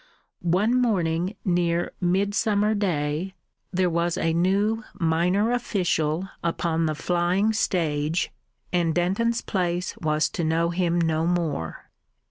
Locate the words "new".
4.33-4.83